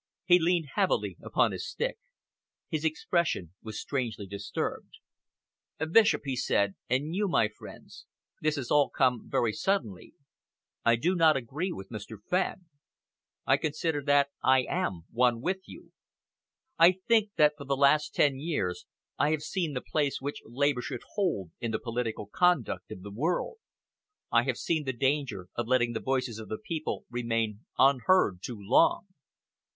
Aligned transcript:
He 0.25 0.39
leaned 0.39 0.69
heavily 0.73 1.17
upon 1.21 1.51
his 1.51 1.69
stick. 1.69 1.99
His 2.69 2.83
expression 2.83 3.53
was 3.61 3.79
strangely 3.79 4.25
disturbed. 4.25 4.97
"Bishop," 5.91 6.23
he 6.25 6.35
said, 6.35 6.73
"and 6.89 7.13
you, 7.15 7.27
my 7.27 7.49
friends, 7.49 8.07
this 8.41 8.55
has 8.55 8.71
all 8.71 8.89
come 8.89 9.29
very 9.29 9.53
suddenly. 9.53 10.15
I 10.83 10.95
do 10.95 11.13
not 11.13 11.37
agree 11.37 11.71
with 11.71 11.89
Mr. 11.89 12.17
Fenn. 12.19 12.65
I 13.45 13.57
consider 13.57 14.01
that 14.05 14.29
I 14.43 14.63
am 14.67 15.03
one 15.11 15.39
with 15.39 15.59
you. 15.67 15.91
I 16.79 16.93
think 17.07 17.35
that 17.35 17.53
for 17.55 17.65
the 17.65 17.77
last 17.77 18.15
ten 18.15 18.39
years 18.39 18.87
I 19.19 19.29
have 19.29 19.43
seen 19.43 19.73
the 19.73 19.81
place 19.85 20.19
which 20.19 20.41
Labour 20.45 20.81
should 20.81 21.01
hold 21.13 21.51
in 21.59 21.69
the 21.69 21.77
political 21.77 22.25
conduct 22.25 22.89
of 22.89 23.03
the 23.03 23.11
world. 23.11 23.57
I 24.31 24.45
have 24.45 24.57
seen 24.57 24.85
the 24.85 24.93
danger 24.93 25.49
of 25.53 25.67
letting 25.67 25.93
the 25.93 25.99
voice 25.99 26.39
of 26.39 26.47
the 26.49 26.57
people 26.57 27.05
remain 27.11 27.65
unheard 27.77 28.41
too 28.41 28.57
long. 28.59 29.05